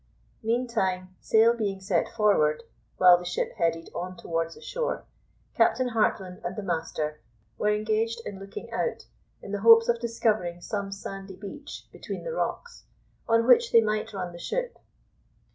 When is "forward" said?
2.15-2.63